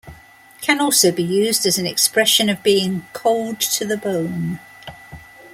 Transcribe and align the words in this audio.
Can 0.61 0.81
also 0.81 1.11
be 1.11 1.21
used 1.21 1.63
as 1.67 1.77
an 1.77 1.85
expression 1.85 2.49
of 2.49 2.63
being 2.63 3.05
"cold 3.13 3.59
to 3.59 3.85
the 3.85 3.97
bone". 3.97 4.57